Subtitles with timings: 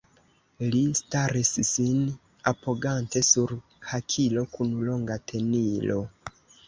[0.75, 1.99] Li staris, sin
[2.53, 3.53] apogante sur
[3.91, 6.01] hakilo kun longa tenilo.